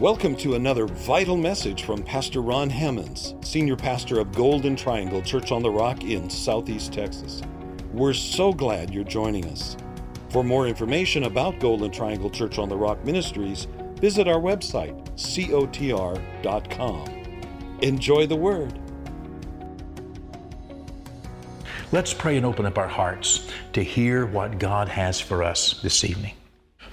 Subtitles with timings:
[0.00, 5.52] Welcome to another vital message from Pastor Ron Hammonds, Senior Pastor of Golden Triangle Church
[5.52, 7.42] on the Rock in Southeast Texas.
[7.92, 9.76] We're so glad you're joining us.
[10.30, 13.68] For more information about Golden Triangle Church on the Rock Ministries,
[14.00, 16.18] visit our website, cotr.com.
[17.80, 18.76] Enjoy the Word.
[21.92, 26.04] Let's pray and open up our hearts to hear what God has for us this
[26.04, 26.34] evening.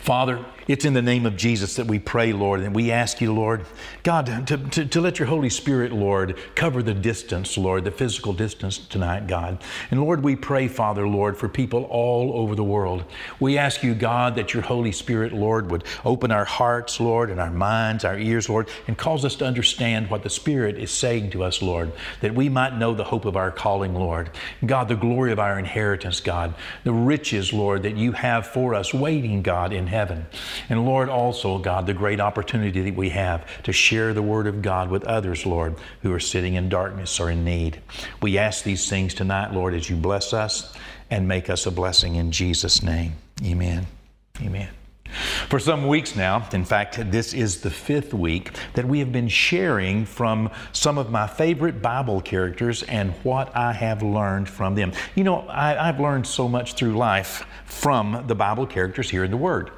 [0.02, 3.34] Father, it's in the name of Jesus that we pray, Lord, and we ask you,
[3.34, 3.66] Lord,
[4.04, 8.32] God, to, to, to, let your Holy Spirit, Lord, cover the distance, Lord, the physical
[8.32, 9.62] distance tonight, God.
[9.92, 13.04] And Lord, we pray, Father, Lord, for people all over the world.
[13.40, 17.40] We ask you, God, that your Holy Spirit, Lord, would open our hearts, Lord, and
[17.40, 21.32] our minds, our ears, Lord, and cause us to understand what the Spirit is saying
[21.32, 24.32] to us, Lord, that we might know the hope of our calling, Lord.
[24.66, 28.94] God, the glory of our inheritance, God, the riches, Lord, that you have for us
[28.94, 30.26] waiting, God, in heaven.
[30.70, 34.62] And Lord, also, God, the great opportunity that we have to share the Word of
[34.62, 37.82] God with others, Lord, who are sitting in darkness or in need.
[38.22, 40.74] We ask these things tonight, Lord, as you bless us
[41.10, 43.14] and make us a blessing in Jesus' name.
[43.46, 43.86] Amen.
[44.42, 44.70] Amen.
[45.50, 49.28] For some weeks now, in fact, this is the fifth week that we have been
[49.28, 54.94] sharing from some of my favorite Bible characters and what I have learned from them.
[55.16, 59.32] You know, I, have learned so much through life from the Bible characters here in
[59.32, 59.72] the Word.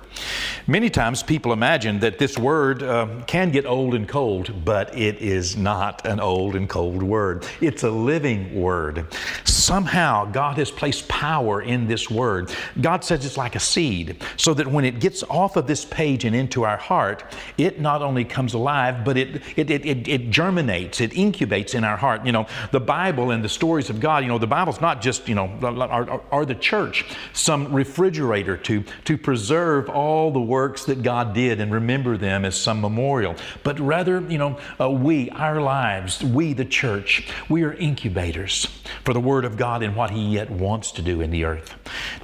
[0.67, 5.17] Many times people imagine that this word uh, can get old and cold, but it
[5.17, 7.45] is not an old and cold word.
[7.59, 9.07] It's a living word.
[9.43, 12.53] Somehow God has placed power in this word.
[12.79, 16.25] God says it's like a seed, so that when it gets off of this page
[16.25, 17.23] and into our heart,
[17.57, 21.83] it not only comes alive, but it, it, it, it, it germinates, it incubates in
[21.83, 22.25] our heart.
[22.25, 25.27] You know, the Bible and the stories of God, you know, the Bible's not just,
[25.27, 30.83] you know, are, are the church, some refrigerator to, to preserve all all the works
[30.85, 35.29] that God did and remember them as some memorial, but rather, you know, uh, we,
[35.29, 38.67] our lives, we, the church, we are incubators
[39.05, 41.73] for the Word of God and what He yet wants to do in the earth.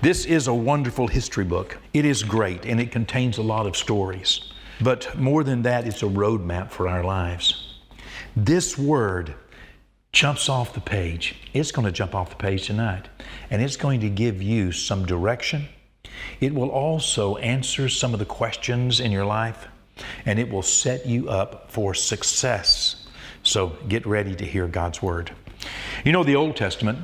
[0.02, 1.78] This is a wonderful history book.
[1.94, 4.52] It is great and it contains a lot of stories.
[4.82, 7.78] But more than that, it's a roadmap for our lives.
[8.36, 9.36] This Word
[10.12, 11.36] jumps off the page.
[11.54, 13.08] It's going to jump off the page tonight.
[13.50, 15.68] And it's going to give you some direction
[16.40, 19.68] it will also answer some of the questions in your life
[20.26, 23.08] and it will set you up for success.
[23.44, 25.32] So get ready to hear God's Word.
[26.06, 27.00] You know, the Old Testament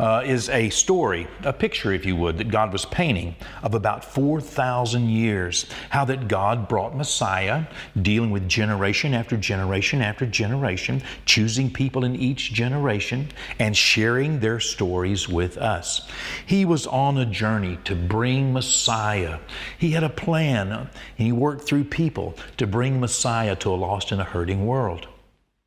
[0.00, 4.02] uh, is a story, a picture, if you would, that God was painting of about
[4.02, 5.66] 4,000 years.
[5.90, 7.66] How that God brought Messiah,
[8.00, 13.28] dealing with generation after generation after generation, choosing people in each generation,
[13.58, 16.08] and sharing their stories with us.
[16.46, 19.38] He was on a journey to bring Messiah.
[19.78, 24.12] He had a plan, and he worked through people to bring Messiah to a lost
[24.12, 25.08] and a hurting world.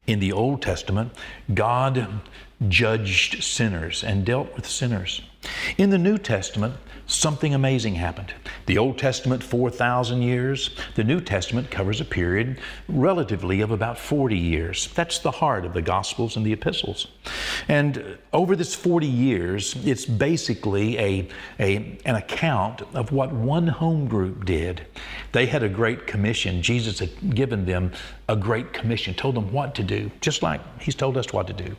[0.08, 1.14] In the Old Testament,
[1.54, 2.22] God
[2.70, 5.22] judged sinners and dealt with sinners.
[5.78, 6.76] In the New Testament,
[7.06, 8.34] something amazing happened.
[8.66, 10.70] The Old Testament, 4,000 years.
[10.96, 14.88] The New Testament covers a period relatively of about 40 years.
[14.96, 17.08] That's the heart of the Gospels and the epistles.
[17.68, 21.28] And over this 40 years, it's basically a,
[21.60, 24.86] a, an account of what one home group did.
[25.34, 26.62] They had a great commission.
[26.62, 27.92] Jesus had given them
[28.30, 31.54] a great commission, told them what to do, just like He's told us what to
[31.54, 31.76] do.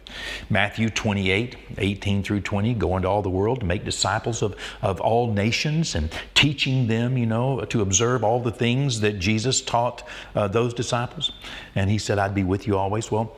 [0.50, 5.00] Matthew 28, 18 through 20, go into all the world to make disciples of, of
[5.00, 10.06] all nations and teaching them, you know, to observe all the things that Jesus taught
[10.34, 11.32] uh, those disciples.
[11.74, 13.10] And He said, I'd be with you always.
[13.10, 13.36] Well,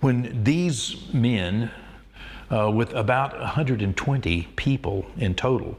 [0.00, 1.70] when these men,
[2.50, 5.78] uh, with about 120 people in total,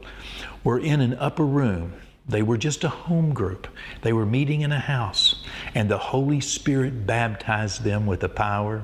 [0.64, 1.92] were in an upper room
[2.28, 3.66] they were just a home group.
[4.02, 5.44] They were meeting in a house,
[5.74, 8.82] and the Holy Spirit baptized them with the power.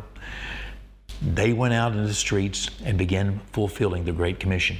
[1.23, 4.77] They went out in the streets and began fulfilling the Great Commission.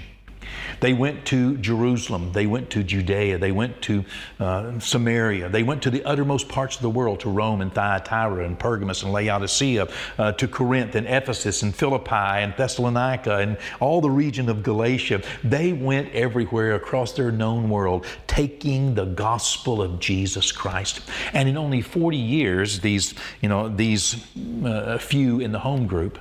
[0.81, 2.33] They went to Jerusalem.
[2.33, 3.39] They went to Judea.
[3.39, 4.05] They went to
[4.39, 5.49] uh, Samaria.
[5.49, 9.03] They went to the uttermost parts of the world, to Rome and Thyatira and Pergamos
[9.03, 14.49] and Laodicea, uh, to Corinth and Ephesus and Philippi and Thessalonica and all the region
[14.49, 15.23] of Galatia.
[15.43, 21.01] They went everywhere across their known world, taking the gospel of Jesus Christ.
[21.33, 24.25] And in only 40 years, these, you know, these
[24.65, 26.19] uh, few in the home group,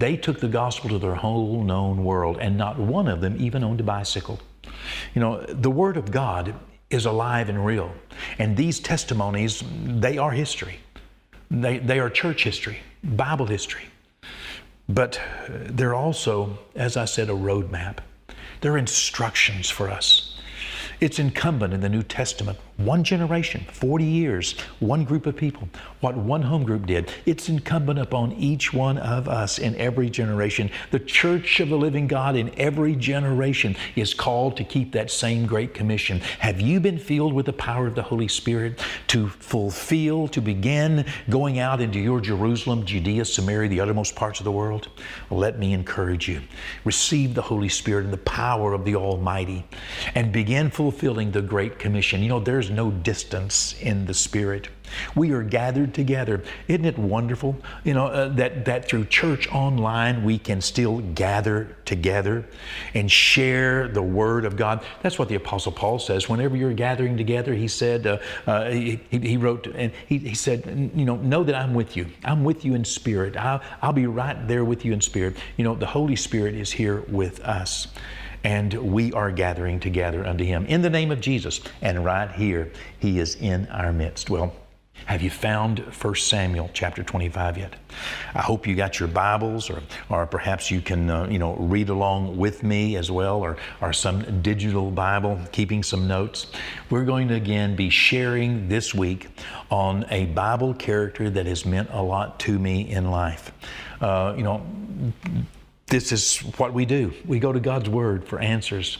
[0.00, 3.64] they took the gospel to their whole known world, and not one of them even
[3.64, 4.38] owned a bicycle.
[5.14, 6.54] You know, the Word of God
[6.90, 7.92] is alive and real.
[8.38, 10.78] And these testimonies, they are history.
[11.50, 13.84] They, they are church history, Bible history.
[14.88, 17.98] But uh, they're also, as I said, a roadmap.
[18.60, 20.38] They're instructions for us.
[21.00, 25.68] It's incumbent in the New Testament, one generation, 40 years, one group of people,
[26.00, 27.10] what one home group did.
[27.24, 30.70] It's incumbent upon each one of us in every generation.
[30.90, 35.46] The church of the living God in every generation is called to keep that same
[35.46, 36.20] great commission.
[36.38, 41.06] Have you been filled with the power of the Holy Spirit to fulfill, to begin
[41.30, 44.88] going out into your Jerusalem, Judea, Samaria, the uttermost parts of the world?
[45.30, 46.42] Well, let me encourage you.
[46.84, 49.64] Receive the Holy Spirit and the power of the Almighty
[50.14, 52.22] and begin fulfilling the Great Commission.
[52.22, 54.68] You know, there's no distance in the Spirit.
[55.14, 56.42] We are gathered together.
[56.68, 57.56] Isn't it wonderful?
[57.84, 62.46] You know, uh, that, that through church online we can still gather together
[62.94, 64.84] and share the Word of God.
[65.02, 66.28] That's what the Apostle Paul says.
[66.28, 70.90] Whenever you're gathering together, he said, uh, uh, he, he wrote, and he, he said,
[70.94, 72.06] you know, know that I'm with you.
[72.24, 73.36] I'm with you in spirit.
[73.36, 75.36] I'll, I'll be right there with you in spirit.
[75.56, 77.88] You know, the Holy Spirit is here with us
[78.46, 81.60] and we are gathering together unto him in the name of Jesus.
[81.82, 82.70] And right here,
[83.00, 84.30] he is in our midst.
[84.30, 84.54] Well,
[85.06, 87.74] have you found 1 Samuel chapter 25 yet?
[88.36, 91.88] I hope you got your Bibles, or, or perhaps you can, uh, you know, read
[91.88, 96.46] along with me as well, or, or some digital Bible, keeping some notes.
[96.88, 99.26] We're going to again be sharing this week
[99.72, 103.50] on a Bible character that has meant a lot to me in life.
[104.00, 104.64] Uh, you know,
[105.88, 107.12] this is what we do.
[107.26, 108.98] We go to God's Word for answers.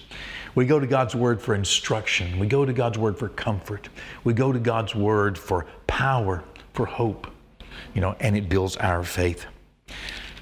[0.54, 2.38] We go to God's Word for instruction.
[2.38, 3.88] We go to God's Word for comfort.
[4.24, 6.44] We go to God's Word for power,
[6.74, 7.26] for hope,
[7.94, 9.46] you know, and it builds our faith.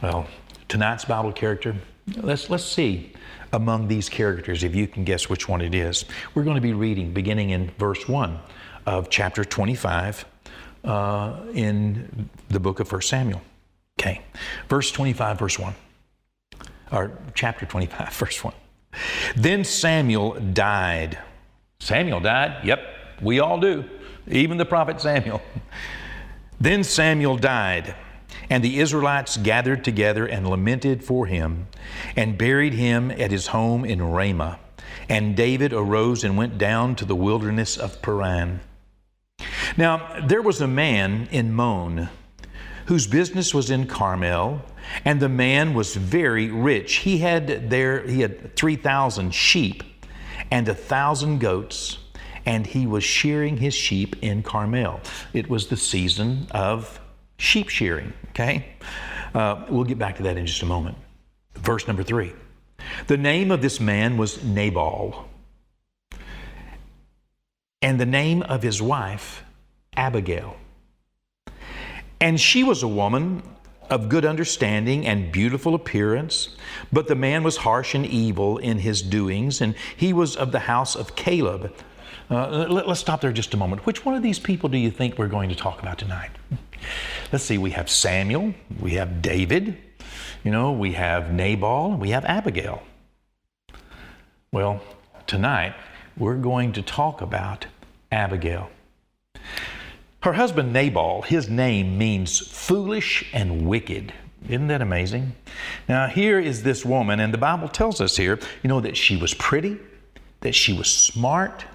[0.02, 0.26] Well,
[0.68, 1.74] tonight's Bible character,
[2.16, 3.12] let's, let's see
[3.54, 6.04] among these characters if you can guess which one it is.
[6.34, 8.38] We're going to be reading beginning in verse 1
[8.86, 10.24] of chapter 25
[10.84, 13.40] uh, in the book of 1 Samuel.
[13.98, 14.20] Okay,
[14.68, 15.74] verse 25, verse 1,
[16.94, 18.54] or chapter 25, verse 1.
[19.36, 21.18] Then Samuel died.
[21.80, 22.64] Samuel died?
[22.64, 22.80] Yep,
[23.20, 23.84] we all do,
[24.28, 25.42] even the prophet Samuel.
[26.60, 27.96] Then Samuel died,
[28.48, 31.66] and the Israelites gathered together and lamented for him,
[32.14, 34.60] and buried him at his home in Ramah.
[35.08, 38.60] And David arose and went down to the wilderness of Paran.
[39.76, 42.08] Now, there was a man in Maon
[42.86, 44.62] whose business was in Carmel
[45.04, 46.96] and the man was very rich.
[46.96, 49.82] He had there he had 3,000 sheep
[50.50, 51.98] and a thousand goats,
[52.46, 55.00] and he was shearing his sheep in Carmel.
[55.32, 57.00] It was the season of
[57.38, 58.12] sheep shearing.
[58.30, 58.66] Okay,
[59.34, 60.96] uh, we'll get back to that in just a moment.
[61.54, 62.32] Verse number three.
[63.06, 65.28] The name of this man was Nabal,
[67.80, 69.44] and the name of his wife
[69.96, 70.56] Abigail.
[72.20, 73.42] And she was a woman
[73.94, 76.48] of good understanding and beautiful appearance,
[76.92, 80.58] but the man was harsh and evil in his doings, and he was of the
[80.58, 81.72] house of Caleb.
[82.28, 83.86] Uh, let, us stop there just a moment.
[83.86, 86.32] Which one of these people do you think we're going to talk about tonight?
[87.32, 89.78] Let's see, we have Samuel, we have David,
[90.42, 92.82] you know, we have Nabal, we have Abigail.
[94.50, 94.82] Well,
[95.28, 95.74] tonight
[96.16, 97.66] we're going to talk about
[98.10, 98.70] Abigail.
[100.24, 104.10] Her husband Nabal, his name means foolish and wicked.
[104.48, 105.34] Isn't that amazing?
[105.86, 109.18] Now, here is this woman, and the Bible tells us here, you know, that she
[109.18, 109.76] was pretty,
[110.40, 111.66] that she was smart,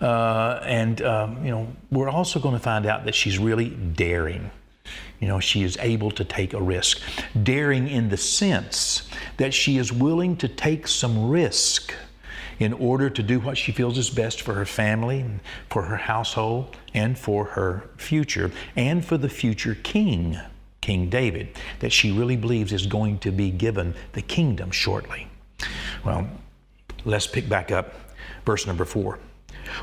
[0.00, 4.50] uh, and, um, you know, we're also going to find out that she's really daring.
[5.20, 7.00] You know, she is able to take a risk.
[7.40, 11.94] Daring in the sense that she is willing to take some risk
[12.60, 15.24] in order to do what she feels is best for her family,
[15.68, 20.38] for her household, and for her future, and for the future king,
[20.80, 25.26] King David, that she really believes is going to be given the kingdom shortly.
[26.04, 26.28] Well,
[27.04, 27.94] let's pick back up
[28.44, 29.18] verse number four.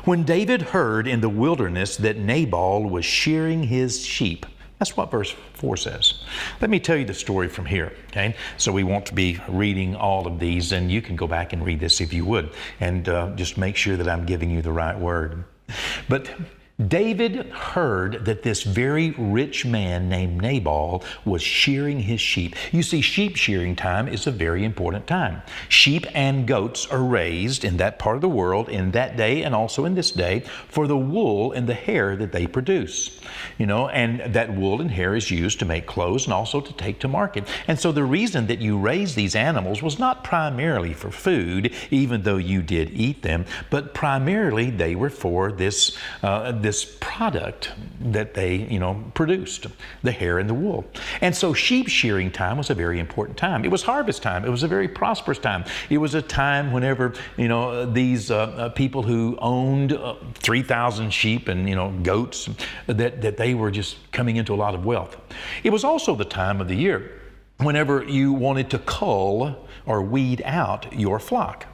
[0.04, 4.46] When David heard in the wilderness that Nabal was shearing his sheep,
[4.78, 6.22] that's what verse 4 says.
[6.60, 8.36] Let me tell you the story from here, okay?
[8.56, 11.80] So we won't be reading all of these, and you can go back and read
[11.80, 14.98] this if you would, and uh, just make sure that I'm giving you the right
[14.98, 15.44] word.
[16.08, 16.30] But
[16.86, 22.54] David heard that this very rich man named Nabal was shearing his sheep.
[22.70, 25.42] You see, sheep shearing time is a very important time.
[25.68, 29.56] Sheep and goats are raised in that part of the world in that day and
[29.56, 33.18] also in this day for the wool and the hair that they produce.
[33.58, 36.72] You know, and that wool and hair is used to make clothes and also to
[36.74, 37.48] take to market.
[37.66, 42.22] And so the reason that you raise these animals was not primarily for food, even
[42.22, 45.98] though you did eat them, but primarily they were for this.
[46.22, 49.68] Uh, this product that they, you know, produced,
[50.02, 50.84] the hair and the wool.
[51.22, 53.64] And so sheep shearing time was a very important time.
[53.64, 54.44] It was harvest time.
[54.44, 55.64] It was a very prosperous time.
[55.88, 61.10] It was a time whenever, you know, these uh, uh, people who owned uh, 3,000
[61.10, 62.50] sheep and, you know, goats,
[62.86, 65.16] that, that they were just coming into a lot of wealth.
[65.64, 67.18] It was also the time of the year
[67.60, 71.64] whenever you wanted to cull or weed out your flock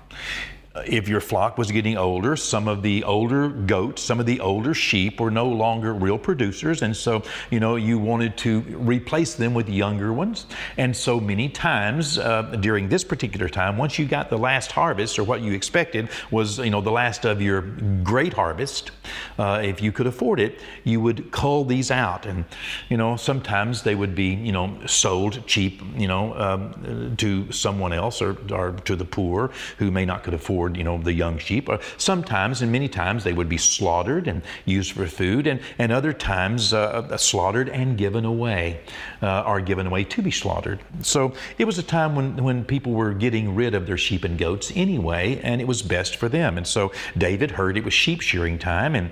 [0.86, 4.74] if your flock was getting older, some of the older goats, some of the older
[4.74, 6.82] sheep were no longer real producers.
[6.82, 10.46] And so, you know, you wanted to replace them with younger ones.
[10.76, 15.16] And so many times uh, during this particular time, once you got the last harvest
[15.16, 17.60] or what you expected was, you know, the last of your
[18.02, 18.90] great harvest,
[19.38, 22.26] uh, if you could afford it, you would cull these out.
[22.26, 22.44] And,
[22.88, 27.92] you know, sometimes they would be, you know, sold cheap, you know, um, to someone
[27.92, 31.38] else or, or to the poor who may not could afford you know, the young
[31.38, 31.68] sheep.
[31.97, 36.12] Sometimes, and many times, they would be slaughtered and used for food, and, and other
[36.12, 38.80] times uh, uh, slaughtered and given away,
[39.23, 40.80] uh, are given away to be slaughtered.
[41.02, 44.38] So it was a time when, when people were getting rid of their sheep and
[44.38, 46.56] goats anyway, and it was best for them.
[46.56, 49.11] And so David heard it was sheep shearing time, and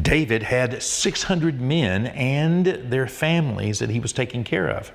[0.00, 4.92] David had 600 men and their families that he was taking care of.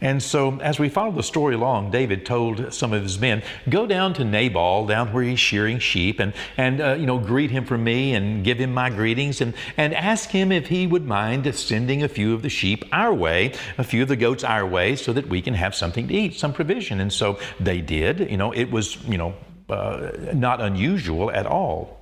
[0.00, 3.86] And so, as we follow the story along, David told some of his men, "Go
[3.86, 7.64] down to Nabal, down where he's shearing sheep, and and uh, you know greet him
[7.64, 11.52] for me, and give him my greetings, and and ask him if he would mind
[11.54, 14.94] sending a few of the sheep our way, a few of the goats our way,
[14.94, 18.30] so that we can have something to eat, some provision." And so they did.
[18.30, 19.34] You know, it was you know
[19.68, 21.98] uh, not unusual at all.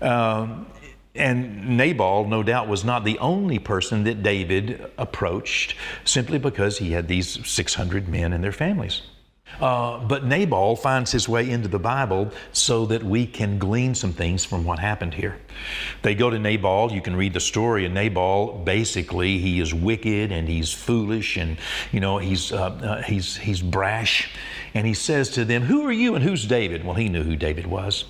[0.00, 0.66] Um,
[1.14, 6.92] and Nabal, no doubt, was not the only person that David approached simply because he
[6.92, 9.02] had these 600 men and their families.
[9.60, 14.12] Uh, but Nabal finds his way into the Bible so that we can glean some
[14.12, 15.36] things from what happened here.
[16.02, 16.90] They go to Nabal.
[16.92, 17.84] You can read the story.
[17.84, 21.58] And Nabal, basically, he is wicked and he's foolish and
[21.92, 24.30] you know he's uh, uh, he's he's brash
[24.74, 26.84] and he says to them, Who are you and who's David?
[26.84, 28.04] Well, he knew who David was.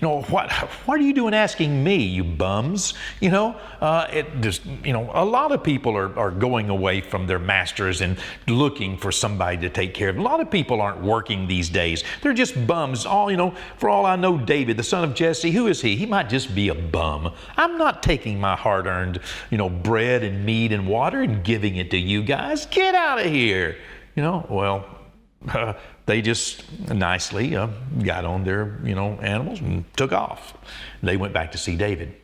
[0.00, 2.94] You know, what, what are you doing asking me, you bums?
[3.20, 7.00] You know, uh, it just, you know, a lot of people are, are going away
[7.00, 10.18] from their masters and looking for somebody to take care of.
[10.18, 12.04] A lot of people aren't working these days.
[12.22, 13.06] They're just bums.
[13.06, 15.96] All, you know, for all I know, David, the son of Jesse, who is he?
[15.96, 17.32] He might just be a bum.
[17.56, 19.20] I'm not taking my hard earned,
[19.50, 22.66] you know, bread and meat and water and giving it to you guys.
[22.66, 23.76] Get out of here.
[24.16, 24.86] You know, well,
[25.48, 25.74] uh,
[26.06, 27.68] they just nicely uh,
[28.02, 30.56] got on their you know animals and took off.
[31.02, 32.14] They went back to see David.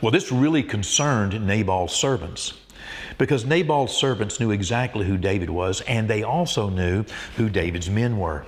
[0.00, 2.54] Well, this really concerned Nabal's servants
[3.18, 7.04] because Nabal's servants knew exactly who David was, and they also knew
[7.36, 8.44] who David's men were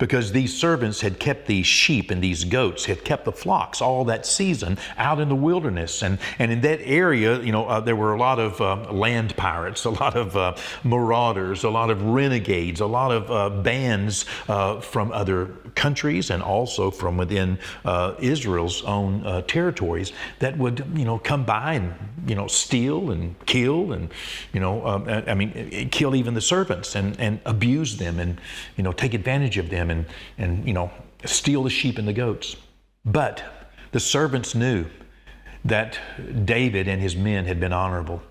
[0.00, 4.04] because these servants had kept these sheep and these goats, had kept the flocks all
[4.06, 6.02] that season out in the wilderness.
[6.02, 9.36] And, and in that area, you know, uh, there were a lot of uh, land
[9.36, 14.24] pirates, a lot of uh, marauders, a lot of renegades, a lot of uh, bands
[14.48, 21.04] uh, from other countries and also from within uh, Israel's own territories that would, you
[21.04, 21.94] know, come by and,
[22.26, 23.99] you know, steal and kill and,
[24.52, 28.40] you know, um, I mean, kill even the servants and, and abuse them and,
[28.76, 30.06] you know, take advantage of them and,
[30.38, 30.90] and you know,
[31.24, 32.56] steal the sheep and the goats.
[33.04, 33.42] But
[33.92, 34.86] the servants knew
[35.64, 35.98] that
[36.44, 38.22] David and his men had been honorable.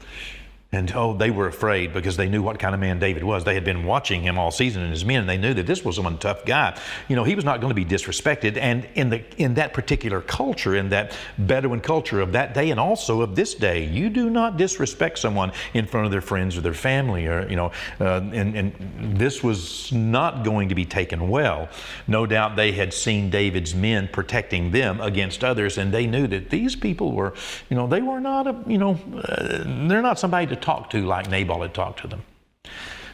[0.71, 3.43] And oh, they were afraid because they knew what kind of man David was.
[3.43, 5.83] They had been watching him all season and his men, and they knew that this
[5.83, 6.79] was one tough guy.
[7.07, 8.55] You know, he was not going to be disrespected.
[8.55, 12.79] And in the in that particular culture, in that Bedouin culture of that day, and
[12.79, 16.61] also of this day, you do not disrespect someone in front of their friends or
[16.61, 21.29] their family, or you know, uh, and and this was not going to be taken
[21.29, 21.67] well.
[22.07, 26.51] No doubt they had seen David's men protecting them against others, and they knew that
[26.51, 27.33] these people were,
[27.71, 31.05] you know, they were not a, you know, uh, they're not somebody to talk to
[31.05, 32.23] like Nabal had talked to them.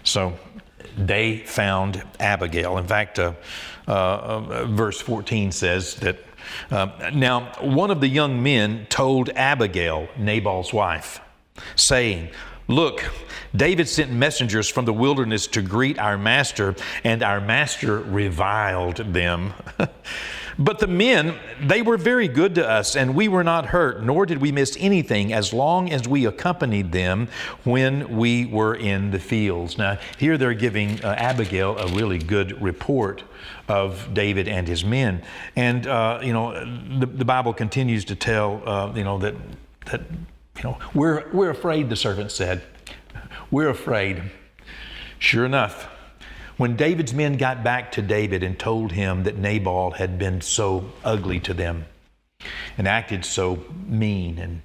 [0.04, 0.34] So
[0.98, 2.78] they found Abigail.
[2.78, 3.34] In fact, uh,
[3.88, 6.20] uh, uh, verse 14 says that
[6.72, 11.20] uh, now one of the young men told Abigail, Nabal's wife,
[11.76, 12.30] saying,
[12.68, 13.04] Look,
[13.56, 19.54] David sent messengers from the wilderness to greet our master, and our master reviled them.
[20.58, 24.26] But the men, they were very good to us, and we were not hurt, nor
[24.26, 27.28] did we miss anything as long as we accompanied them
[27.66, 29.78] when we were in the fields.
[29.78, 33.24] Now, here they're giving uh, Abigail a really good report
[33.68, 35.24] of David and his men.
[35.56, 36.54] And, uh, you know,
[37.00, 39.36] the, the, Bible continues to tell, uh, you know, that,
[39.88, 40.02] that,
[40.58, 42.62] you know, we're, we're afraid, the servant said.
[43.52, 44.22] We're afraid.
[45.20, 45.90] Sure enough,
[46.58, 50.92] when David's men got back to David and told him that Nabal had been so
[51.04, 51.86] ugly to them,
[52.78, 54.62] and acted so mean and,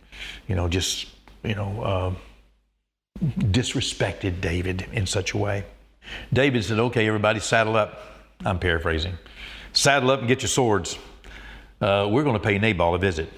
[0.46, 1.06] you know, just,
[1.42, 2.14] you know, uh,
[3.24, 5.64] disrespected David in such a way.
[6.32, 8.02] David said, Okay, everybody, saddle up.
[8.44, 9.18] I'm paraphrasing.
[9.72, 10.98] Saddle up and get your swords.
[11.80, 13.30] Uh, we're going to pay Nabal a visit.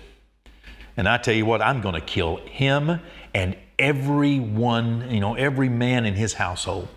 [0.96, 3.00] And I tell you what, I'm going to kill him
[3.34, 6.88] and everyone, you know, every man in his household.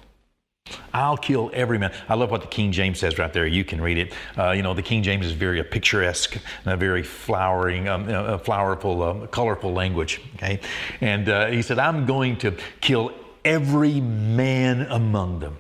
[0.95, 1.93] I'll kill every man.
[2.07, 3.45] I love what the King James says right there.
[3.45, 4.13] You can read it.
[4.38, 9.03] Uh, you know, the King James is very picturesque a very flowering, um, a flowerful,
[9.03, 10.22] um, colorful language.
[10.36, 10.60] Okay,
[11.01, 13.12] and uh, he said, "I'm going to kill
[13.43, 15.57] every man among them."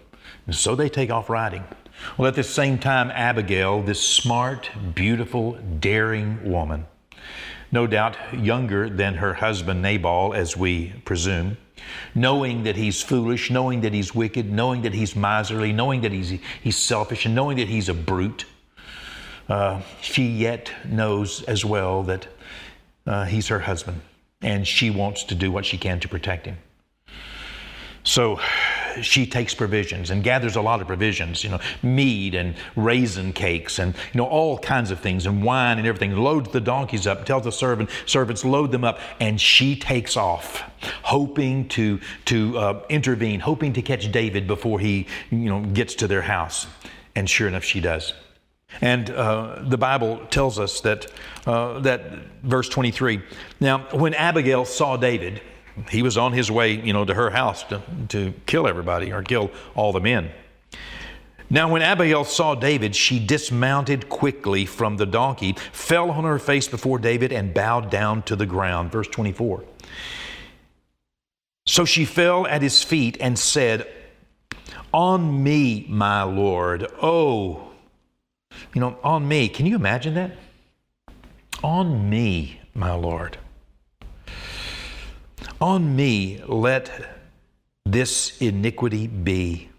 [0.47, 1.63] And so they take off riding.
[2.17, 6.85] Well, at the same time, Abigail, this smart, beautiful, daring woman,
[7.71, 11.57] no doubt younger than her husband Nabal, as we presume,
[12.13, 16.39] knowing that he's foolish, knowing that he's wicked, knowing that he's miserly, knowing that he's,
[16.61, 18.45] he's selfish, and knowing that he's a brute,
[19.49, 22.27] uh, she yet knows as well that
[23.05, 24.01] uh, he's her husband,
[24.41, 26.57] and she wants to do what she can to protect him.
[28.03, 28.39] So
[29.01, 33.79] she takes provisions and gathers a lot of provisions, you know, mead and raisin cakes
[33.79, 36.15] and, you know, all kinds of things and wine and everything.
[36.15, 40.63] Loads the donkeys up, tells the servant, servants load them up, and she takes off,
[41.03, 46.07] hoping to, to uh, intervene, hoping to catch David before he, you know, gets to
[46.07, 46.67] their house.
[47.15, 48.13] And sure enough, she does.
[48.81, 51.07] And uh, the Bible tells us that,
[51.45, 52.01] uh, that
[52.43, 53.21] verse 23.
[53.59, 55.41] Now, when Abigail saw David,
[55.89, 59.21] he was on his way, you know, to her house to, to kill everybody or
[59.21, 60.31] kill all the men.
[61.49, 66.67] Now, when Abigail saw David, she dismounted quickly from the donkey, fell on her face
[66.67, 68.91] before David, and bowed down to the ground.
[68.91, 69.63] Verse 24.
[71.67, 73.87] So she fell at his feet and said,
[74.93, 76.87] On me, my Lord.
[77.01, 77.71] Oh,
[78.73, 79.47] you know, on me.
[79.47, 80.31] Can you imagine that?
[81.63, 83.37] On me, my Lord.
[85.61, 86.91] On me let
[87.85, 89.69] this iniquity be.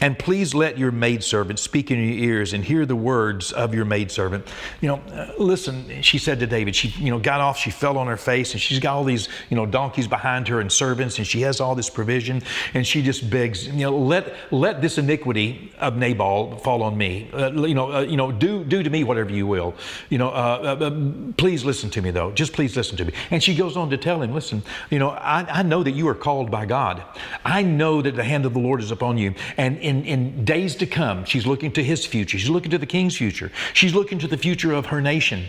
[0.00, 3.84] And please let your maidservant speak in your ears and hear the words of your
[3.84, 4.46] maidservant.
[4.80, 7.96] You know, uh, listen, she said to David, she, you know, got off, she fell
[7.96, 11.18] on her face, and she's got all these, you know, donkeys behind her and servants,
[11.18, 12.42] and she has all this provision,
[12.74, 17.30] and she just begs, you know, let let this iniquity of Nabal fall on me.
[17.32, 19.74] Uh, you know, uh, you know, do do to me whatever you will.
[20.10, 20.90] You know, uh, uh,
[21.36, 22.32] please listen to me though.
[22.32, 23.12] Just please listen to me.
[23.30, 26.06] And she goes on to tell him, listen, you know, I, I know that you
[26.08, 27.02] are called by God.
[27.44, 30.74] I know that the hand of the Lord is upon you, and in, in days
[30.76, 32.38] to come, she's looking to his future.
[32.38, 33.52] She's looking to the king's future.
[33.72, 35.44] She's looking to the future of her nation.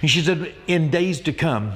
[0.00, 1.74] And she said, In days to come,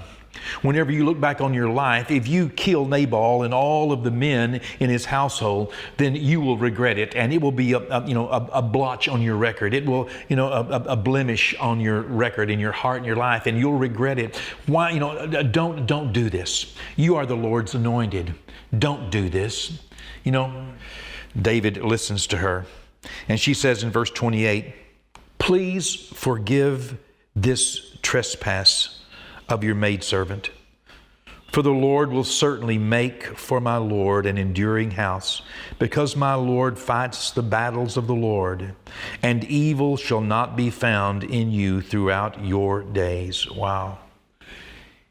[0.62, 4.10] Whenever you look back on your life, if you kill Nabal and all of the
[4.10, 8.06] men in his household, then you will regret it, and it will be a, a
[8.06, 9.74] you know a, a, blotch on your record.
[9.74, 13.16] It will you know a, a, blemish on your record in your heart and your
[13.16, 14.36] life, and you'll regret it.
[14.66, 16.74] Why you know uh, don't don't do this.
[16.96, 18.34] You are the Lord's anointed.
[18.78, 19.80] Don't do this.
[20.24, 20.66] You know.
[21.40, 22.66] David listens to her.
[23.28, 24.74] And she says in verse 28
[25.38, 26.98] Please forgive
[27.34, 29.02] this trespass
[29.48, 30.50] of your maidservant.
[31.52, 35.42] For the Lord will certainly make for my Lord an enduring house,
[35.78, 38.74] because my Lord fights the battles of the Lord,
[39.22, 43.48] and evil shall not be found in you throughout your days.
[43.50, 43.98] Wow.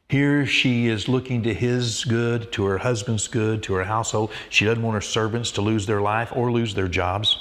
[0.07, 4.31] Here she is looking to his good, to her husband's good, to her household.
[4.49, 7.39] She doesn't want her servants to lose their life or lose their jobs,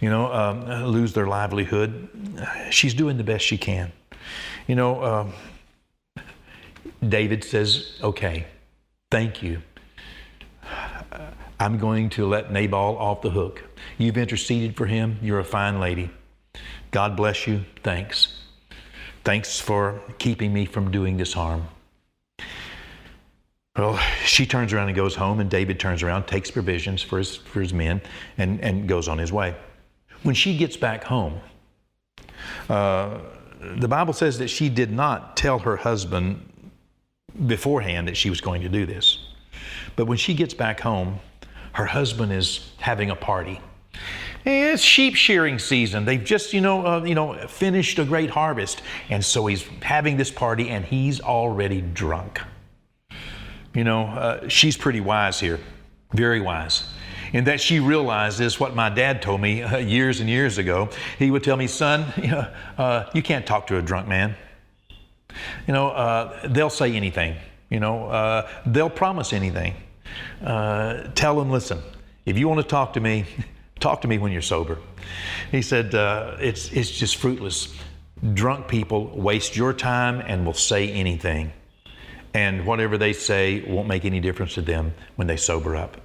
[0.00, 2.08] you know, um, lose their livelihood.
[2.70, 3.92] She's doing the best she can.
[4.66, 5.32] You know, um,
[7.06, 8.46] David says, okay,
[9.10, 9.60] thank you.
[11.60, 13.62] I'm going to let Nabal off the hook.
[13.98, 15.18] You've interceded for him.
[15.22, 16.10] You're a fine lady.
[16.90, 17.64] God bless you.
[17.82, 18.42] Thanks.
[19.24, 21.66] Thanks for keeping me from doing this harm.
[23.76, 27.36] Well, she turns around and goes home, and David turns around, takes provisions for his,
[27.36, 28.00] for his men,
[28.38, 29.54] and, and goes on his way.
[30.22, 31.40] When she gets back home,
[32.70, 33.18] uh,
[33.60, 36.40] the Bible says that she did not tell her husband
[37.46, 39.18] beforehand that she was going to do this.
[39.94, 41.20] But when she gets back home,
[41.72, 43.60] her husband is having a party.
[44.46, 46.06] It's sheep shearing season.
[46.06, 50.16] They've just, you know, uh, you know, finished a great harvest, and so he's having
[50.16, 52.40] this party, and he's already drunk.
[53.76, 55.60] You know, uh, she's pretty wise here,
[56.14, 56.88] very wise.
[57.34, 60.88] In that she realizes what my dad told me uh, years and years ago.
[61.18, 64.34] He would tell me, son, you, know, uh, you can't talk to a drunk man.
[65.66, 67.36] You know, uh, they'll say anything.
[67.68, 69.74] You know, uh, they'll promise anything.
[70.42, 71.82] Uh, tell them, listen,
[72.24, 73.26] if you want to talk to me,
[73.78, 74.78] talk to me when you're sober.
[75.50, 75.90] He said,
[76.40, 77.74] it's, it's just fruitless.
[78.32, 81.52] Drunk people waste your time and will say anything.
[82.36, 85.96] And whatever they say won't make any difference to them when they sober up.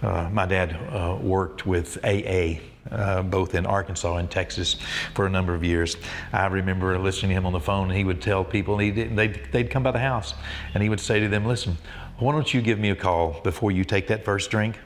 [0.00, 4.76] Uh, my dad uh, worked with AA, uh, both in Arkansas and Texas,
[5.12, 5.96] for a number of years.
[6.32, 9.70] I remember listening to him on the phone, and he would tell people, they'd, they'd
[9.72, 10.34] come by the house,
[10.72, 11.76] and he would say to them, Listen,
[12.20, 14.78] why don't you give me a call before you take that first drink?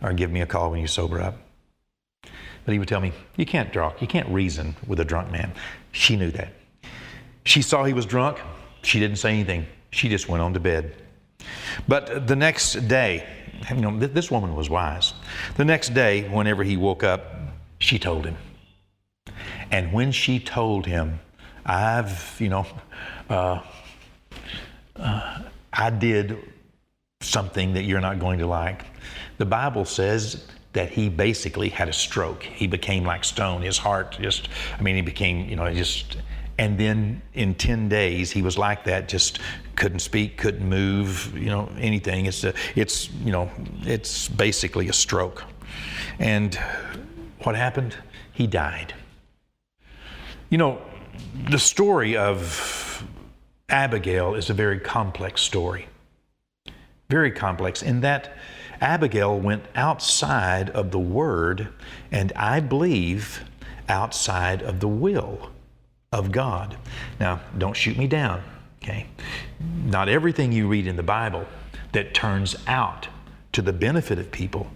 [0.00, 1.38] Or give me a call when you sober up.
[2.22, 5.50] But he would tell me, You can't drunk, you can't reason with a drunk man.
[5.90, 6.52] She knew that.
[7.42, 8.38] She saw he was drunk,
[8.88, 9.66] she didn't say anything.
[9.90, 10.94] She just went on to bed.
[11.86, 13.26] But the next day,
[13.68, 15.12] you know, this woman was wise.
[15.56, 17.34] The next day, whenever he woke up,
[17.78, 18.36] she told him.
[19.70, 21.20] And when she told him,
[21.66, 22.66] I've, you know,
[23.28, 23.60] uh,
[24.96, 26.38] uh, I did
[27.20, 28.86] something that you're not going to like.
[29.36, 32.42] The Bible says that he basically had a stroke.
[32.42, 33.60] He became like stone.
[33.60, 34.48] His heart just,
[34.78, 36.16] I mean, he became, you know, just,
[36.58, 39.38] and then in 10 days, he was like that, just
[39.76, 42.26] couldn't speak, couldn't move, you know, anything.
[42.26, 43.48] It's, a, it's, you know,
[43.82, 45.44] it's basically a stroke.
[46.18, 46.56] And
[47.44, 47.96] what happened?
[48.32, 48.92] He died.
[50.50, 50.82] You know,
[51.48, 53.04] the story of
[53.68, 55.86] Abigail is a very complex story.
[57.08, 58.36] Very complex in that
[58.80, 61.68] Abigail went outside of the Word
[62.10, 63.44] and I believe
[63.88, 65.50] outside of the will
[66.12, 66.76] of God.
[67.20, 68.42] Now, don't shoot me down,
[68.82, 69.06] okay?
[69.84, 71.46] Not everything you read in the Bible
[71.92, 73.08] that turns out
[73.52, 74.70] to the benefit of people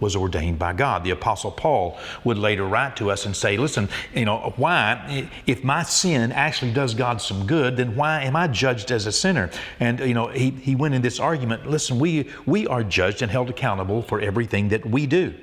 [0.00, 1.04] was ordained by God.
[1.04, 5.64] The Apostle Paul would later write to us and say, Listen, you know, why, if
[5.64, 9.50] my sin actually does God some good, then why am I judged as a sinner?
[9.80, 13.30] And, you know, he, he went in this argument listen, we, we are judged and
[13.30, 15.34] held accountable for everything that we do.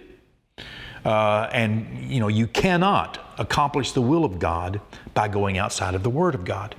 [1.06, 4.80] Uh, and, you know, you cannot accomplish the will of God
[5.14, 6.76] by going outside of the Word of God.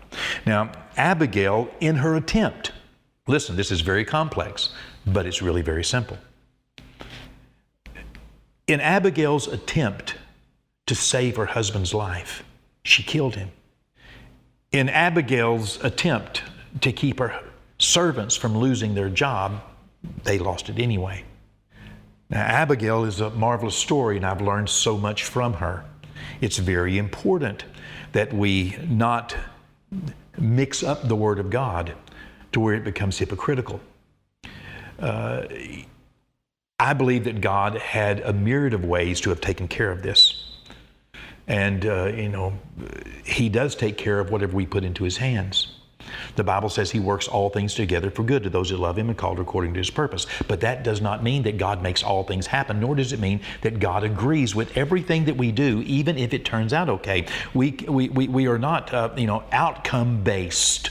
[0.46, 2.72] Now, Abigail, in her attempt,
[3.26, 4.70] listen, this is very complex,
[5.06, 6.18] but it's really very simple.
[8.66, 10.16] In Abigail's attempt
[10.86, 12.44] to save her husband's life,
[12.82, 13.50] she killed him.
[14.72, 16.42] In Abigail's attempt
[16.80, 17.40] to keep her
[17.78, 19.62] servants from losing their job,
[20.24, 21.24] they lost it anyway.
[22.34, 25.84] Now, Abigail is a marvelous story, and I've learned so much from her.
[26.40, 27.64] It's very important
[28.10, 29.36] that we not
[30.36, 31.94] mix up the Word of God
[32.50, 33.80] to where it becomes hypocritical.
[34.98, 35.44] Uh,
[36.80, 40.58] I believe that God had a myriad of ways to have taken care of this.
[41.46, 42.54] And, uh, you know,
[43.24, 45.73] He does take care of whatever we put into His hands.
[46.36, 49.08] The Bible says He works all things together for good to those that love Him
[49.08, 50.26] and called according to His purpose.
[50.48, 53.40] But that does not mean that God makes all things happen, nor does it mean
[53.62, 57.26] that God agrees with everything that we do, even if it turns out okay.
[57.52, 60.90] We, we, we, we are not, uh, you know, outcome based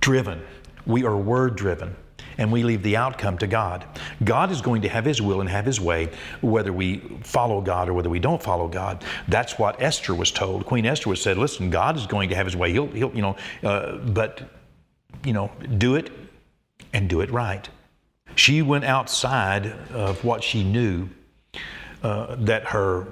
[0.00, 0.42] driven,
[0.86, 1.96] we are word driven
[2.38, 3.84] and we leave the outcome to God.
[4.22, 7.88] God is going to have His will and have His way, whether we follow God
[7.88, 9.04] or whether we don't follow God.
[9.28, 10.66] That's what Esther was told.
[10.66, 12.72] Queen Esther was said, "Listen, God is going to have His way.
[12.72, 14.42] He'll, he'll you know, uh, but
[15.24, 16.10] you know, do it
[16.92, 17.68] and do it right."
[18.36, 21.08] She went outside of what she knew
[22.02, 23.06] uh, that her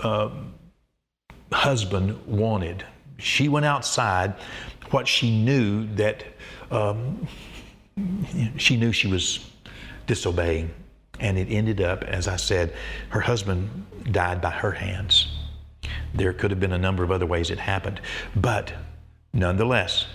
[0.00, 0.30] uh,
[1.52, 2.84] husband wanted.
[3.18, 4.34] She went outside
[4.90, 6.24] what she knew that.
[6.70, 7.26] Um,
[8.56, 9.50] she knew she was
[10.06, 10.70] disobeying.
[11.18, 12.74] And it ended up, as I said,
[13.08, 15.28] her husband died by her hands.
[16.14, 18.00] There could have been a number of other ways it happened.
[18.34, 18.72] But
[19.32, 20.06] nonetheless,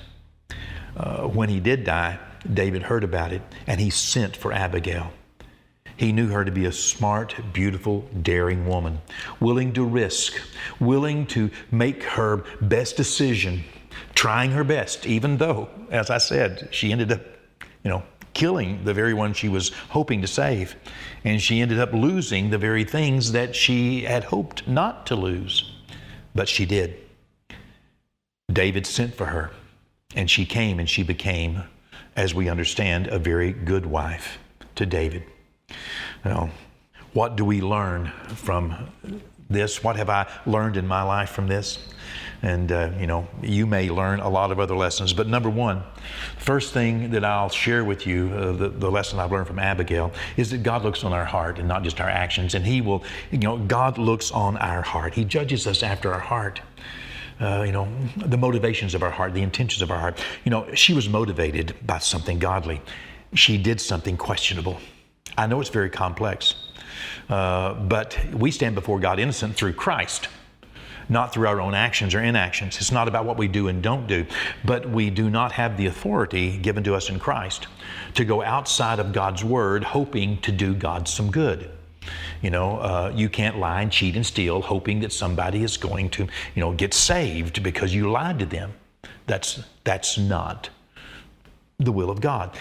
[0.95, 2.19] uh, when he did die,
[2.53, 5.11] David heard about it and he sent for Abigail.
[5.97, 8.99] He knew her to be a smart, beautiful, daring woman,
[9.39, 10.33] willing to risk,
[10.79, 13.63] willing to make her best decision,
[14.15, 17.21] trying her best, even though, as I said, she ended up
[17.83, 20.75] you know, killing the very one she was hoping to save.
[21.23, 25.71] And she ended up losing the very things that she had hoped not to lose.
[26.33, 26.95] But she did.
[28.51, 29.51] David sent for her,
[30.15, 31.63] and she came and she became,
[32.15, 34.37] as we understand, a very good wife
[34.75, 35.23] to David.
[36.23, 36.49] Now,
[37.13, 38.91] what do we learn from
[39.51, 39.83] this?
[39.83, 41.79] What have I learned in my life from this?
[42.43, 45.13] And, uh, you know, you may learn a lot of other lessons.
[45.13, 45.83] But number one,
[46.37, 50.11] first thing that I'll share with you, uh, the, the lesson I've learned from Abigail,
[50.37, 52.55] is that God looks on our heart and not just our actions.
[52.55, 55.13] And He will, you know, God looks on our heart.
[55.13, 56.61] He judges us after our heart.
[57.39, 57.87] Uh, you know,
[58.17, 60.23] the motivations of our heart, the intentions of our heart.
[60.43, 62.81] You know, she was motivated by something godly.
[63.33, 64.79] She did something questionable.
[65.37, 66.55] I know it's very complex,
[67.31, 70.27] uh, but we stand before God innocent through Christ
[71.11, 72.77] not through our own actions or inactions.
[72.77, 74.25] It's not about what we do and don't do,
[74.63, 77.67] but we do not have the authority given to us in Christ
[78.13, 81.69] to go outside of God's Word hoping to do God some good.
[82.41, 86.09] You know, uh, you can't lie and cheat and steal hoping that somebody is going
[86.11, 88.73] to, you know, get saved because you lied to them.
[89.27, 90.69] That's, that's not
[91.77, 92.57] the will of God.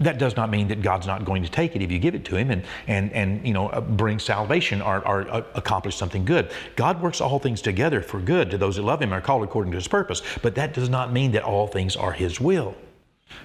[0.00, 2.24] That does not mean that God's not going to take it if you give it
[2.26, 6.24] to Him and, and, and you know, uh, bring salvation or, or uh, accomplish something
[6.24, 6.50] good.
[6.74, 9.44] God works all things together for good to those that love Him and are called
[9.44, 10.22] according to His purpose.
[10.42, 12.74] But that does not mean that all things are His will.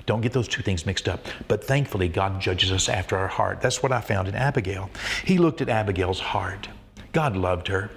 [0.05, 1.25] Don't get those two things mixed up.
[1.47, 3.61] But thankfully, God judges us after our heart.
[3.61, 4.89] That's what I found in Abigail.
[5.25, 6.69] He looked at Abigail's heart.
[7.11, 7.91] God loved her,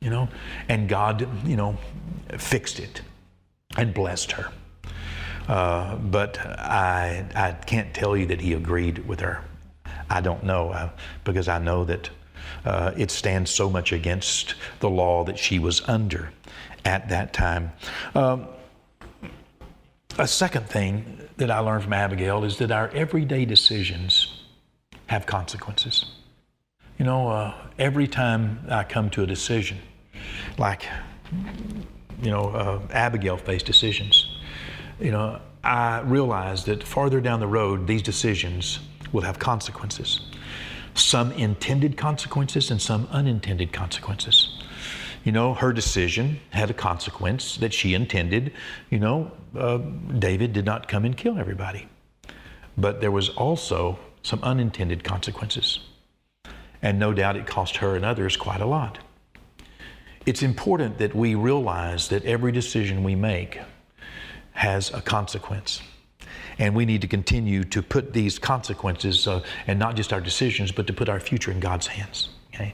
[0.00, 0.28] you know,
[0.68, 1.76] and God, you know,
[2.38, 3.02] fixed it
[3.76, 4.50] and blessed her.
[5.48, 9.42] Uh, but I, I can't tell you that he agreed with her.
[10.08, 10.90] I don't know uh,
[11.24, 12.10] because I know that
[12.64, 16.30] uh, it stands so much against the law that she was under
[16.84, 17.72] at that time.
[18.14, 18.46] Um,
[20.18, 24.44] a second thing that I learned from Abigail is that our everyday decisions
[25.06, 26.04] have consequences.
[26.98, 29.78] You know, uh, every time I come to a decision,
[30.58, 30.86] like,
[32.22, 34.33] you know, uh, Abigail faced decisions
[35.00, 38.80] you know, I realize that farther down the road, these decisions
[39.12, 40.20] will have consequences.
[40.94, 44.62] Some intended consequences and some unintended consequences.
[45.24, 48.52] You know, her decision had a consequence that she intended.
[48.90, 49.78] You know, uh,
[50.18, 51.88] David did not come and kill everybody.
[52.76, 55.80] But there was also some unintended consequences.
[56.82, 58.98] And no doubt it cost her and others quite a lot.
[60.26, 63.58] It's important that we realize that every decision we make
[64.54, 65.82] has a consequence.
[66.58, 70.72] And we need to continue to put these consequences, uh, and not just our decisions,
[70.72, 72.30] but to put our future in God's hands.
[72.54, 72.72] Okay?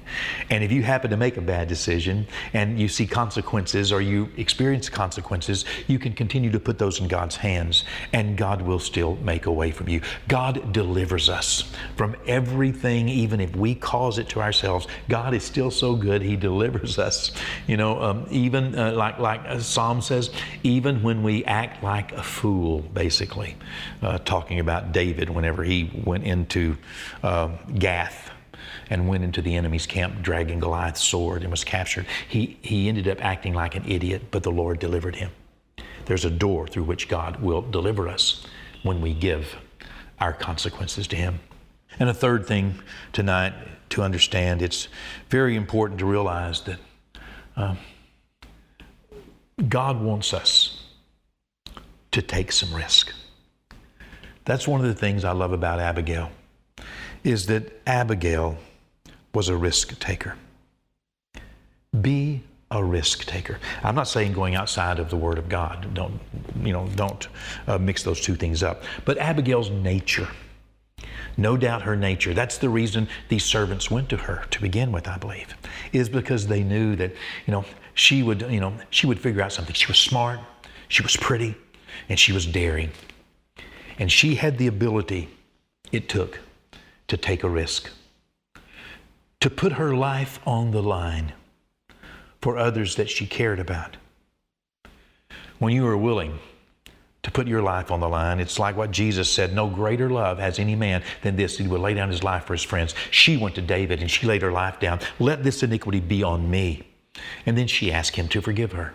[0.51, 4.29] And if you happen to make a bad decision and you see consequences or you
[4.37, 9.17] experience consequences, you can continue to put those in God's hands and God will still
[9.17, 10.03] make a way from you.
[10.29, 14.87] God delivers us from everything, even if we cause it to ourselves.
[15.09, 17.33] God is still so good, He delivers us.
[17.67, 20.31] You know, um, even uh, like, like a Psalm says,
[20.63, 23.57] even when we act like a fool, basically,
[24.03, 26.77] uh, talking about David whenever he went into
[27.23, 28.31] uh, Gath
[28.91, 32.07] and went into the enemy's camp dragging Goliath's sword and was captured.
[32.29, 35.31] He, he ended up acting like an idiot, but the Lord delivered him.
[36.07, 38.45] There's a door through which God will deliver us
[38.83, 39.57] when we give
[40.19, 41.41] our consequences to Him.
[41.99, 42.81] And a third thing
[43.13, 43.55] tonight
[43.91, 44.89] to understand it's
[45.29, 46.79] very important to realize that
[47.57, 47.75] uh,
[49.69, 50.85] God wants us
[52.13, 53.13] to take some risk.
[54.45, 56.31] That's one of the things I love about Abigail
[57.23, 58.57] is that Abigail
[59.33, 60.37] was a risk taker.
[62.01, 63.59] Be a risk taker.
[63.83, 65.93] I'm not saying going outside of the Word of God.
[65.93, 66.21] Don't,
[66.63, 67.27] you know, don't
[67.67, 68.85] uh, mix those two things up.
[69.05, 70.29] But Abigail's nature,
[71.37, 75.09] no doubt her nature, that's the reason these servants went to her to begin with,
[75.09, 75.55] I believe,
[75.93, 77.13] is because they knew that,
[77.47, 77.65] you know,
[77.95, 79.75] she would, you know, she would figure out something.
[79.75, 80.39] She was smart,
[80.87, 81.57] she was pretty,
[82.09, 82.91] and she was daring.
[83.99, 85.29] And she had the ability
[85.91, 86.39] it took
[87.09, 87.91] to take a risk
[89.41, 91.33] to put her life on the line
[92.41, 93.97] for others that she cared about.
[95.59, 96.39] When you are willing
[97.23, 100.39] to put your life on the line, it's like what Jesus said no greater love
[100.39, 102.95] has any man than this, he would lay down his life for his friends.
[103.11, 105.01] She went to David and she laid her life down.
[105.19, 106.87] Let this iniquity be on me.
[107.45, 108.95] And then she asked him to forgive her.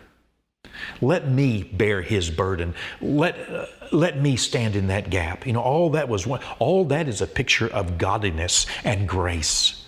[1.02, 2.74] Let me bear his burden.
[3.00, 5.46] Let, uh, let me stand in that gap.
[5.46, 9.85] You know, all that was one, all that is a picture of godliness and grace.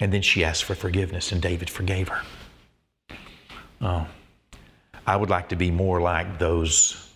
[0.00, 2.22] And then she asked for forgiveness, and David forgave her.
[3.80, 4.06] Oh,
[5.06, 7.10] I would like to be more like those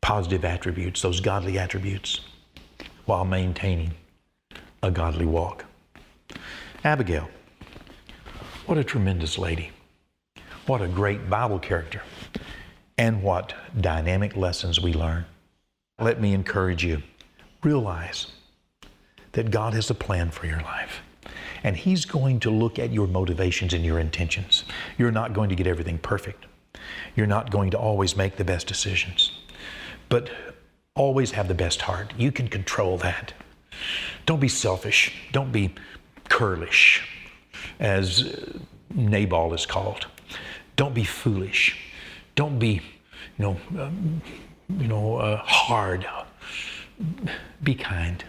[0.00, 2.20] positive attributes, those godly attributes,
[3.06, 3.92] while maintaining
[4.82, 5.64] a godly walk.
[6.84, 7.28] Abigail,
[8.66, 9.70] what a tremendous lady.
[10.66, 12.02] What a great Bible character.
[12.98, 15.24] And what dynamic lessons we learn.
[15.98, 17.02] Let me encourage you
[17.62, 18.28] realize
[19.32, 21.02] that God has a plan for your life.
[21.64, 24.64] And He's going to look at your motivations and your intentions.
[24.98, 26.46] You're not going to get everything perfect.
[27.14, 29.32] You're not going to always make the best decisions.
[30.08, 30.30] But
[30.94, 32.12] always have the best heart.
[32.16, 33.32] You can control that.
[34.26, 35.12] Don't be selfish.
[35.32, 35.74] Don't be
[36.30, 37.08] churlish,
[37.80, 38.36] as
[38.94, 40.06] Nabal is called.
[40.76, 41.78] Don't be foolish.
[42.34, 42.80] Don't be,
[43.38, 44.22] you know, um,
[44.78, 46.06] you know, uh, hard.
[47.62, 48.24] Be kind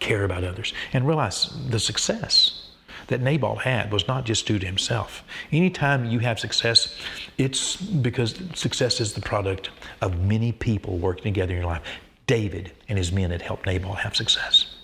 [0.00, 2.66] care about others, and realize the success.
[3.06, 5.24] that Nabal had was not just due to himself.
[5.50, 6.96] Anytime you have success,
[7.38, 11.82] it's because success is the product of many people working together in your life.
[12.28, 14.76] David and his men had helped Nabal have success.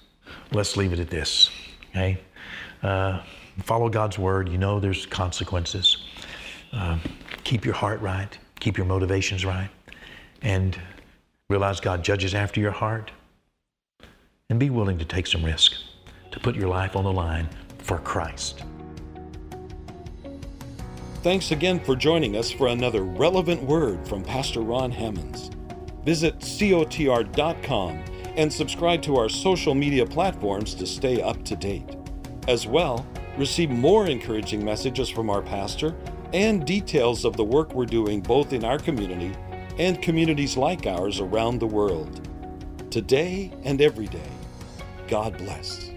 [0.51, 1.51] Let's leave it at this.
[1.91, 2.19] Okay?
[2.83, 3.23] Uh,
[3.63, 4.49] follow God's word.
[4.49, 5.99] You know there's consequences.
[6.73, 6.99] Uh,
[7.45, 8.37] keep your heart right.
[8.59, 9.71] Keep your motivations right.
[10.43, 10.77] And
[11.49, 13.13] realize God judges after your heart.
[14.49, 15.73] And be willing to take some risk,
[16.31, 18.63] to put your life on the line for Christ.
[21.25, 25.51] Thanks again for joining us for another relevant word from Pastor Ron Hammonds.
[26.05, 28.05] Visit cotr.com
[28.37, 31.97] and subscribe to our social media platforms to stay up to date.
[32.47, 33.05] As well,
[33.37, 35.97] receive more encouraging messages from our pastor
[36.33, 39.35] and details of the work we're doing both in our community
[39.79, 42.29] and communities like ours around the world.
[42.93, 44.31] Today and every day,
[45.09, 45.96] God bless.